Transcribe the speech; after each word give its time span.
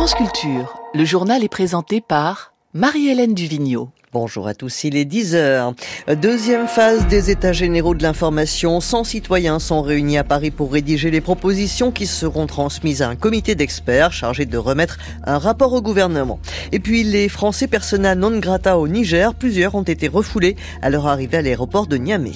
France 0.00 0.14
Culture, 0.14 0.78
le 0.94 1.04
journal 1.04 1.44
est 1.44 1.48
présenté 1.50 2.00
par 2.00 2.54
Marie-Hélène 2.72 3.34
Duvigneau. 3.34 3.90
Bonjour 4.14 4.48
à 4.48 4.54
tous, 4.54 4.84
il 4.84 4.96
est 4.96 5.04
10 5.04 5.34
heures. 5.34 5.74
Deuxième 6.22 6.66
phase 6.68 7.06
des 7.08 7.30
États 7.30 7.52
généraux 7.52 7.94
de 7.94 8.02
l'information. 8.02 8.80
100 8.80 9.04
citoyens 9.04 9.58
sont 9.58 9.82
réunis 9.82 10.16
à 10.16 10.24
Paris 10.24 10.50
pour 10.50 10.72
rédiger 10.72 11.10
les 11.10 11.20
propositions 11.20 11.90
qui 11.90 12.06
seront 12.06 12.46
transmises 12.46 13.02
à 13.02 13.10
un 13.10 13.14
comité 13.14 13.54
d'experts 13.54 14.14
chargé 14.14 14.46
de 14.46 14.56
remettre 14.56 14.96
un 15.26 15.36
rapport 15.36 15.74
au 15.74 15.82
gouvernement. 15.82 16.40
Et 16.72 16.78
puis 16.78 17.04
les 17.04 17.28
Français 17.28 17.66
persona 17.66 18.14
non 18.14 18.38
grata 18.38 18.78
au 18.78 18.88
Niger, 18.88 19.34
plusieurs 19.34 19.74
ont 19.74 19.82
été 19.82 20.08
refoulés 20.08 20.56
à 20.80 20.88
leur 20.88 21.08
arrivée 21.08 21.36
à 21.36 21.42
l'aéroport 21.42 21.86
de 21.86 21.98
Niamey. 21.98 22.32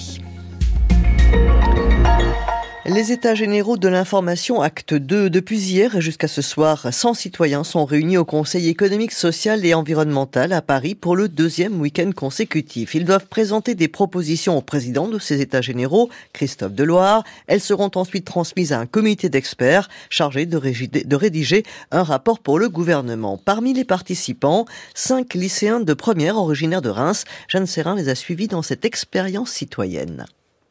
Les 2.87 3.11
États 3.11 3.33
généraux 3.33 3.77
de 3.77 3.87
l'information, 3.87 4.61
acte 4.61 4.93
2, 4.93 5.31
depuis 5.31 5.57
hier 5.57 5.95
et 5.95 6.01
jusqu'à 6.01 6.27
ce 6.27 6.43
soir, 6.43 6.93
100 6.93 7.15
citoyens 7.15 7.63
sont 7.63 7.83
réunis 7.83 8.17
au 8.17 8.25
Conseil 8.25 8.69
économique, 8.69 9.11
social 9.11 9.65
et 9.65 9.73
environnemental 9.73 10.53
à 10.53 10.61
Paris 10.61 10.93
pour 10.93 11.15
le 11.15 11.27
deuxième 11.27 11.81
week-end 11.81 12.11
consécutif. 12.15 12.93
Ils 12.93 13.03
doivent 13.03 13.25
présenter 13.25 13.73
des 13.73 13.87
propositions 13.87 14.55
au 14.55 14.61
président 14.61 15.07
de 15.07 15.17
ces 15.17 15.41
États 15.41 15.61
généraux, 15.61 16.11
Christophe 16.31 16.73
Deloire. 16.73 17.23
Elles 17.47 17.59
seront 17.59 17.89
ensuite 17.95 18.25
transmises 18.25 18.71
à 18.71 18.79
un 18.79 18.85
comité 18.85 19.29
d'experts 19.29 19.89
chargé 20.11 20.45
de, 20.45 20.59
de 20.59 21.15
rédiger 21.15 21.63
un 21.89 22.03
rapport 22.03 22.37
pour 22.37 22.59
le 22.59 22.69
gouvernement. 22.69 23.41
Parmi 23.43 23.73
les 23.73 23.83
participants, 23.83 24.65
cinq 24.93 25.33
lycéens 25.33 25.79
de 25.79 25.93
première 25.95 26.37
originaires 26.37 26.83
de 26.83 26.89
Reims. 26.89 27.25
Jeanne 27.47 27.65
Serrin 27.65 27.95
les 27.95 28.09
a 28.09 28.15
suivis 28.15 28.47
dans 28.47 28.61
cette 28.61 28.85
expérience 28.85 29.49
citoyenne. 29.49 30.27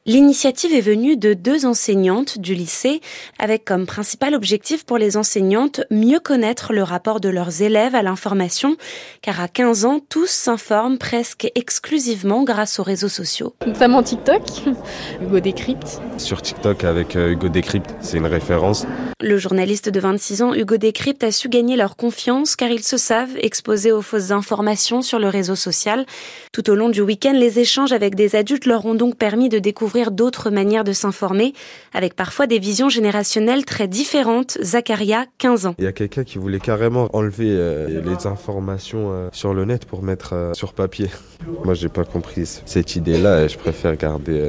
L'initiative 0.07 0.75
est 0.75 0.83
venue 0.83 1.17
de 1.17 1.33
deux 1.33 1.65
enseignantes 1.65 2.39
du 2.39 2.53
lycée 2.53 3.01
avec 3.39 3.65
comme 3.65 3.87
principal 3.87 4.35
objectif 4.35 4.85
pour 4.85 4.99
les 4.99 5.17
enseignantes 5.17 5.81
mieux 5.91 6.21
connaître 6.21 6.75
le 6.75 6.83
rapport 6.83 7.21
de 7.21 7.31
leurs 7.31 7.63
élèves 7.63 7.95
à 7.95 8.03
l'information 8.03 8.77
car 9.23 9.41
à 9.41 9.49
15 9.49 9.87
ans, 9.87 10.01
tous 10.07 10.29
s'informent 10.29 10.99
presque 10.99 11.51
exclusivement 11.55 12.45
grâce 12.45 12.79
aux 12.79 12.83
réseaux 12.83 13.09
sociaux. 13.09 13.55
Notamment 13.67 14.03
TikTok, 14.03 14.43
Hugo 15.23 15.41
Décrypte. 15.41 16.03
Sur 16.19 16.43
TikTok 16.43 16.85
avec 16.85 17.17
euh, 17.17 17.31
Hugo 17.31 17.49
Décrypte, 17.49 17.95
c'est 18.03 18.19
une 18.19 18.27
référence. 18.27 18.87
Le 19.23 19.39
journaliste 19.39 19.89
de 19.89 20.01
26 20.01 20.43
ans, 20.43 20.53
Hugo 20.53 20.77
Décrypte, 20.77 21.25
a 21.25 21.33
su 21.33 21.49
gagner 21.49 21.77
leur 21.77 21.97
confiance 21.97 22.57
car 22.57 22.69
ils 22.69 22.85
se 22.85 22.99
savent 22.99 23.39
exposés 23.39 23.91
aux 23.91 24.03
fausses 24.03 24.33
informations 24.33 25.01
sur 25.01 25.19
le 25.19 25.29
réseau 25.29 25.55
social. 25.55 26.05
Tout 26.53 26.69
au 26.69 26.75
long 26.75 26.91
du 26.91 27.01
week-end, 27.01 27.33
les 27.33 27.59
échanges 27.59 27.95
avec 27.95 28.17
des 28.17 28.37
adultes 28.37 28.67
leur 28.67 28.85
ont 28.85 28.95
donc 28.95 29.17
permis 29.17 29.49
de 29.49 29.59
découvrir 29.59 29.94
d'autres 30.03 30.51
manières 30.51 30.85
de 30.85 30.93
s'informer, 30.93 31.55
avec 31.93 32.15
parfois 32.15 32.47
des 32.47 32.59
visions 32.59 32.89
générationnelles 32.89 33.65
très 33.65 33.89
différentes. 33.89 34.59
Zacharia, 34.61 35.27
15 35.39 35.67
ans. 35.67 35.75
Il 35.79 35.85
y 35.85 35.89
a 35.89 35.93
quelqu'un 35.93 36.25
qui 36.25 36.39
voulait 36.39 36.61
carrément 36.61 37.09
enlever 37.13 37.49
euh, 37.51 38.01
les 38.03 38.27
informations 38.27 39.11
euh, 39.13 39.29
sur 39.33 39.55
le 39.55 39.65
net 39.65 39.85
pour 39.85 40.03
mettre 40.03 40.33
euh, 40.33 40.55
sur 40.55 40.73
papier. 40.73 41.09
Moi, 41.65 41.75
j'ai 41.75 41.89
pas 41.89 42.05
compris 42.05 42.61
cette 42.65 42.97
idée-là 42.97 43.45
et 43.45 43.49
je 43.49 43.59
préfère 43.59 43.97
garder 43.97 44.41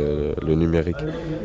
le 0.41 0.55
numérique. 0.55 0.95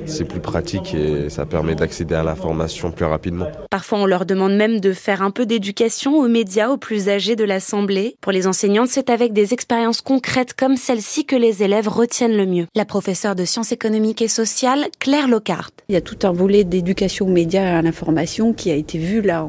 C'est 0.06 0.25
plus 0.25 0.41
pratique 0.41 0.95
et 0.95 1.28
ça 1.28 1.45
permet 1.45 1.75
d'accéder 1.75 2.15
à 2.15 2.23
l'information 2.23 2.93
plus 2.93 3.05
rapidement. 3.05 3.47
Parfois, 3.69 3.98
on 3.98 4.06
leur 4.06 4.27
demande 4.27 4.55
même 4.55 4.78
de 4.78 4.93
faire 4.93 5.23
un 5.23 5.33
peu 5.33 5.47
d'éducation 5.47 6.17
aux 6.19 6.28
médias 6.28 6.69
aux 6.69 6.77
plus 6.77 7.09
âgés 7.09 7.34
de 7.34 7.43
l'Assemblée. 7.43 8.17
Pour 8.21 8.31
les 8.31 8.47
enseignantes, 8.47 8.89
c'est 8.89 9.11
avec 9.11 9.33
des 9.33 9.53
expériences 9.53 10.03
concrètes 10.03 10.55
comme 10.55 10.77
celle-ci 10.77 11.27
que 11.27 11.37
les 11.37 11.65
élèves 11.65 11.89
retiennent 11.89 12.37
le 12.37 12.47
mieux. 12.47 12.67
La 12.77 12.84
professeure 12.84 13.34
de 13.34 13.45
sciences 13.45 13.73
économiques 13.73 13.90
économique 13.91 14.23
et 14.23 14.29
sociale, 14.29 14.87
Claire 15.01 15.27
Lockhart. 15.27 15.73
Il 15.89 15.95
y 15.95 15.97
a 15.97 16.01
tout 16.01 16.19
un 16.23 16.31
volet 16.31 16.63
d'éducation 16.63 17.27
aux 17.27 17.31
médias 17.31 17.65
et 17.65 17.75
à 17.75 17.83
l'information 17.83 18.53
qui 18.53 18.71
a 18.71 18.77
été 18.77 18.99
vu 18.99 19.21
là 19.21 19.49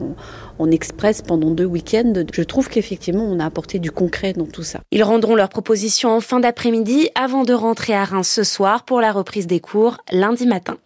en, 0.58 0.72
express 0.72 1.22
pendant 1.22 1.52
deux 1.52 1.66
week-ends. 1.66 2.14
Je 2.34 2.42
trouve 2.42 2.68
qu'effectivement, 2.68 3.24
on 3.24 3.40
a 3.40 3.46
apporté 3.46 3.78
du 3.78 3.92
concret 3.92 4.34
dans 4.34 4.48
tout 4.48 4.64
ça. 4.64 4.80
Ils 4.90 5.04
rendront 5.04 5.36
leurs 5.36 5.50
propositions 5.50 6.10
en 6.10 6.22
fin 6.22 6.40
d'après-midi 6.40 7.10
avant 7.14 7.44
de 7.44 7.54
rentrer 7.54 7.94
à 7.94 8.04
Reims 8.04 8.30
ce 8.30 8.44
soir 8.44 8.84
pour 8.84 9.00
la 9.00 9.12
reprise 9.12 9.46
des 9.46 9.60
cours 9.60 9.98
lundi 10.12 10.48
matin. 10.48 10.78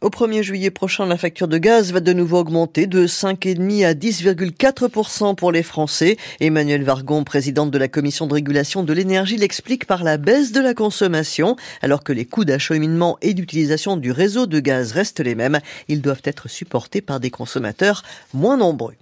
Au 0.00 0.08
1er 0.08 0.42
juillet 0.42 0.70
prochain, 0.70 1.06
la 1.06 1.16
facture 1.16 1.46
de 1.46 1.58
gaz 1.58 1.92
va 1.92 2.00
de 2.00 2.12
nouveau 2.12 2.38
augmenter 2.38 2.88
de 2.88 3.06
5,5 3.06 3.86
à 3.86 3.94
10,4% 3.94 5.36
pour 5.36 5.52
les 5.52 5.62
Français. 5.62 6.16
Emmanuel 6.40 6.82
Vargon, 6.82 7.22
présidente 7.22 7.70
de 7.70 7.78
la 7.78 7.86
commission 7.86 8.26
de 8.26 8.34
régulation 8.34 8.82
de 8.82 8.92
l'énergie, 8.92 9.36
l'explique 9.36 9.86
par 9.86 10.02
la 10.02 10.16
baisse 10.16 10.50
de 10.50 10.60
la 10.60 10.74
consommation. 10.74 11.54
Alors 11.82 12.02
que 12.02 12.12
les 12.12 12.24
coûts 12.24 12.44
d'acheminement 12.44 13.16
et 13.22 13.32
d'utilisation 13.32 13.96
du 13.96 14.10
réseau 14.10 14.46
de 14.46 14.58
gaz 14.58 14.90
restent 14.90 15.20
les 15.20 15.36
mêmes, 15.36 15.60
ils 15.86 16.02
doivent 16.02 16.22
être 16.24 16.48
supportés 16.48 17.00
par 17.00 17.20
des 17.20 17.30
consommateurs 17.30 18.02
moins 18.34 18.56
nombreux. 18.56 18.94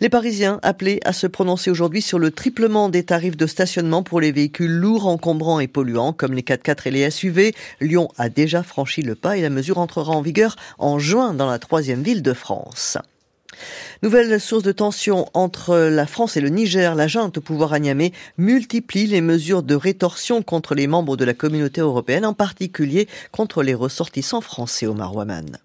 Les 0.00 0.08
Parisiens 0.08 0.60
appelés 0.62 1.00
à 1.04 1.12
se 1.12 1.26
prononcer 1.26 1.70
aujourd'hui 1.70 2.00
sur 2.00 2.18
le 2.18 2.30
triplement 2.30 2.88
des 2.88 3.02
tarifs 3.02 3.36
de 3.36 3.46
stationnement 3.46 4.02
pour 4.02 4.20
les 4.20 4.32
véhicules 4.32 4.70
lourds, 4.70 5.08
encombrants 5.08 5.60
et 5.60 5.68
polluants 5.68 6.12
comme 6.12 6.32
les 6.32 6.42
4x4 6.42 6.86
et 6.86 6.90
les 6.90 7.10
SUV. 7.10 7.54
Lyon 7.80 8.08
a 8.16 8.28
déjà 8.28 8.62
franchi 8.62 9.02
le 9.02 9.14
pas 9.14 9.36
et 9.36 9.42
la 9.42 9.50
mesure 9.50 9.78
entrera 9.78 10.12
en 10.12 10.17
vigueur 10.22 10.56
en 10.78 10.98
juin 10.98 11.34
dans 11.34 11.50
la 11.50 11.58
troisième 11.58 12.02
ville 12.02 12.22
de 12.22 12.32
France. 12.32 12.98
Nouvelle 14.02 14.40
source 14.40 14.62
de 14.62 14.72
tension 14.72 15.28
entre 15.34 15.76
la 15.76 16.06
France 16.06 16.36
et 16.36 16.40
le 16.40 16.48
Niger. 16.48 16.94
La 16.94 17.08
junte 17.08 17.38
au 17.38 17.40
pouvoir 17.40 17.72
à 17.72 17.78
multiplie 18.36 19.06
les 19.06 19.20
mesures 19.20 19.62
de 19.62 19.74
rétorsion 19.74 20.42
contre 20.42 20.74
les 20.74 20.86
membres 20.86 21.16
de 21.16 21.24
la 21.24 21.34
communauté 21.34 21.80
européenne, 21.80 22.24
en 22.24 22.34
particulier 22.34 23.08
contre 23.32 23.62
les 23.62 23.74
ressortissants 23.74 24.40
français 24.40 24.86
au 24.86 24.94
Marouaman. 24.94 25.58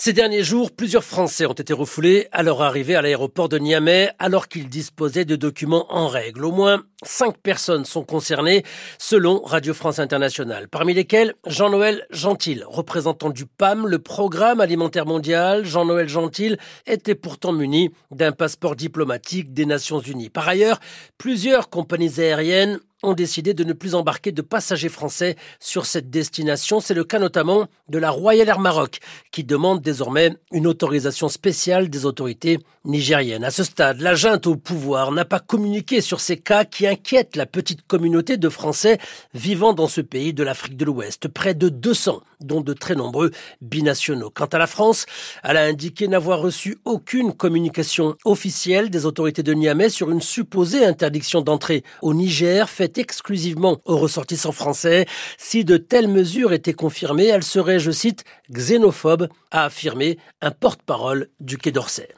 Ces 0.00 0.12
derniers 0.12 0.44
jours, 0.44 0.70
plusieurs 0.70 1.02
Français 1.02 1.44
ont 1.44 1.54
été 1.54 1.72
refoulés 1.72 2.28
à 2.30 2.44
leur 2.44 2.62
arrivée 2.62 2.94
à 2.94 3.02
l'aéroport 3.02 3.48
de 3.48 3.58
Niamey 3.58 4.08
alors 4.20 4.46
qu'ils 4.46 4.68
disposaient 4.68 5.24
de 5.24 5.34
documents 5.34 5.92
en 5.92 6.06
règle. 6.06 6.44
Au 6.44 6.52
moins 6.52 6.84
cinq 7.04 7.36
personnes 7.38 7.84
sont 7.84 8.04
concernées 8.04 8.62
selon 8.98 9.42
Radio 9.42 9.74
France 9.74 9.98
Internationale, 9.98 10.68
parmi 10.68 10.94
lesquelles 10.94 11.34
Jean-Noël 11.48 12.06
Gentil, 12.10 12.62
représentant 12.64 13.30
du 13.30 13.44
PAM, 13.44 13.88
le 13.88 13.98
Programme 13.98 14.60
alimentaire 14.60 15.04
mondial. 15.04 15.64
Jean-Noël 15.64 16.08
Gentil 16.08 16.56
était 16.86 17.16
pourtant 17.16 17.50
muni 17.50 17.90
d'un 18.12 18.30
passeport 18.30 18.76
diplomatique 18.76 19.52
des 19.52 19.66
Nations 19.66 19.98
Unies. 19.98 20.30
Par 20.30 20.46
ailleurs, 20.46 20.78
plusieurs 21.18 21.70
compagnies 21.70 22.20
aériennes 22.20 22.78
ont 23.02 23.14
décidé 23.14 23.54
de 23.54 23.64
ne 23.64 23.72
plus 23.72 23.94
embarquer 23.94 24.32
de 24.32 24.42
passagers 24.42 24.88
français 24.88 25.36
sur 25.60 25.86
cette 25.86 26.10
destination. 26.10 26.80
C'est 26.80 26.94
le 26.94 27.04
cas 27.04 27.18
notamment 27.18 27.68
de 27.88 27.98
la 27.98 28.10
Royal 28.10 28.48
Air 28.48 28.58
Maroc, 28.58 28.98
qui 29.30 29.44
demande 29.44 29.80
désormais 29.80 30.36
une 30.52 30.66
autorisation 30.66 31.28
spéciale 31.28 31.88
des 31.90 32.06
autorités 32.06 32.58
nigériennes. 32.84 33.44
À 33.44 33.50
ce 33.50 33.62
stade, 33.64 34.00
la 34.00 34.14
junte 34.14 34.46
au 34.46 34.56
pouvoir 34.56 35.12
n'a 35.12 35.24
pas 35.24 35.38
communiqué 35.40 36.00
sur 36.00 36.20
ces 36.20 36.36
cas 36.36 36.64
qui 36.64 36.86
inquiètent 36.86 37.36
la 37.36 37.46
petite 37.46 37.86
communauté 37.86 38.36
de 38.36 38.48
Français 38.48 38.98
vivant 39.34 39.74
dans 39.74 39.88
ce 39.88 40.00
pays 40.00 40.32
de 40.32 40.42
l'Afrique 40.42 40.76
de 40.76 40.84
l'Ouest. 40.84 41.28
Près 41.28 41.54
de 41.54 41.68
200, 41.68 42.20
dont 42.40 42.60
de 42.60 42.72
très 42.72 42.94
nombreux 42.94 43.30
binationaux. 43.60 44.30
Quant 44.30 44.46
à 44.46 44.58
la 44.58 44.66
France, 44.66 45.06
elle 45.44 45.56
a 45.56 45.64
indiqué 45.64 46.08
n'avoir 46.08 46.40
reçu 46.40 46.78
aucune 46.84 47.32
communication 47.32 48.16
officielle 48.24 48.90
des 48.90 49.06
autorités 49.06 49.42
de 49.42 49.54
Niamey 49.54 49.88
sur 49.88 50.10
une 50.10 50.20
supposée 50.20 50.84
interdiction 50.84 51.40
d'entrée 51.42 51.84
au 52.02 52.14
Niger 52.14 52.68
exclusivement 52.96 53.80
aux 53.84 53.96
ressortissants 53.96 54.52
français. 54.52 55.06
Si 55.36 55.64
de 55.64 55.76
telles 55.76 56.08
mesures 56.08 56.52
étaient 56.52 56.72
confirmées, 56.72 57.26
elles 57.26 57.42
seraient, 57.42 57.78
je 57.78 57.90
cite, 57.90 58.24
xénophobes, 58.50 59.28
a 59.50 59.64
affirmé 59.64 60.18
un 60.42 60.50
porte-parole 60.50 61.28
du 61.40 61.56
Quai 61.56 61.72
d'Orsay. 61.72 62.08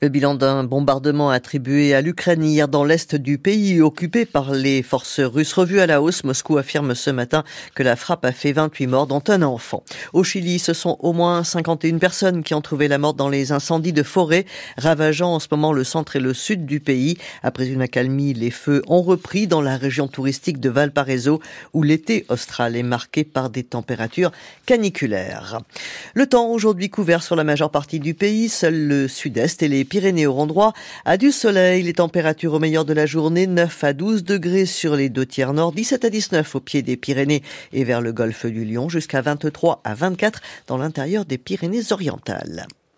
Le 0.00 0.08
bilan 0.08 0.34
d'un 0.34 0.64
bombardement 0.64 1.30
attribué 1.30 1.94
à 1.94 2.00
l'Ukraine 2.00 2.42
hier 2.42 2.68
dans 2.68 2.84
l'est 2.84 3.14
du 3.14 3.38
pays 3.38 3.80
occupé 3.80 4.24
par 4.24 4.52
les 4.52 4.82
forces 4.82 5.20
russes 5.20 5.52
revu 5.52 5.80
à 5.80 5.86
la 5.86 6.00
hausse. 6.00 6.24
Moscou 6.24 6.58
affirme 6.58 6.94
ce 6.94 7.10
matin 7.10 7.44
que 7.74 7.82
la 7.82 7.96
frappe 7.96 8.24
a 8.24 8.32
fait 8.32 8.52
28 8.52 8.86
morts, 8.86 9.06
dont 9.06 9.22
un 9.28 9.42
enfant. 9.42 9.82
Au 10.12 10.24
Chili, 10.24 10.58
ce 10.58 10.72
sont 10.72 10.96
au 11.00 11.12
moins 11.12 11.44
51 11.44 11.98
personnes 11.98 12.42
qui 12.42 12.54
ont 12.54 12.60
trouvé 12.60 12.88
la 12.88 12.98
mort 12.98 13.14
dans 13.14 13.28
les 13.28 13.52
incendies 13.52 13.92
de 13.92 14.02
forêt, 14.02 14.46
ravageant 14.78 15.34
en 15.34 15.38
ce 15.38 15.48
moment 15.50 15.72
le 15.72 15.84
centre 15.84 16.16
et 16.16 16.20
le 16.20 16.34
sud 16.34 16.66
du 16.66 16.80
pays. 16.80 17.18
Après 17.42 17.68
une 17.68 17.82
accalmie, 17.82 18.32
les 18.32 18.50
feux 18.50 18.82
ont 18.86 19.02
repris 19.02 19.46
dans 19.46 19.60
la 19.60 19.76
région 19.76 20.08
touristique 20.10 20.60
de 20.60 20.68
Valparaiso, 20.68 21.40
où 21.72 21.82
l'été 21.82 22.26
austral 22.28 22.76
est 22.76 22.82
marqué 22.82 23.24
par 23.24 23.48
des 23.48 23.62
températures 23.62 24.32
caniculaires. 24.66 25.60
Le 26.14 26.26
temps 26.26 26.48
aujourd'hui 26.48 26.90
couvert 26.90 27.22
sur 27.22 27.36
la 27.36 27.44
majeure 27.44 27.70
partie 27.70 28.00
du 28.00 28.14
pays, 28.14 28.48
seul 28.48 28.74
le 28.86 29.08
sud-est 29.08 29.62
et 29.62 29.68
les 29.68 29.84
Pyrénées 29.84 30.26
auront 30.26 30.46
droit 30.46 30.72
à 31.04 31.16
du 31.16 31.32
soleil. 31.32 31.82
Les 31.82 31.94
températures 31.94 32.54
au 32.54 32.58
meilleur 32.58 32.84
de 32.84 32.92
la 32.92 33.06
journée, 33.06 33.46
9 33.46 33.84
à 33.84 33.92
12 33.92 34.24
degrés 34.24 34.66
sur 34.66 34.96
les 34.96 35.08
deux 35.08 35.26
tiers 35.26 35.52
nord, 35.52 35.72
17 35.72 36.04
à 36.04 36.10
19 36.10 36.54
au 36.54 36.60
pied 36.60 36.82
des 36.82 36.96
Pyrénées 36.96 37.42
et 37.72 37.84
vers 37.84 38.00
le 38.00 38.12
golfe 38.12 38.46
du 38.46 38.64
Lion, 38.64 38.88
jusqu'à 38.88 39.22
23 39.22 39.80
à 39.84 39.94
24 39.94 40.40
dans 40.66 40.76
l'intérieur 40.76 41.24
des 41.24 41.38
Pyrénées 41.38 41.92
orientales. 41.92 42.66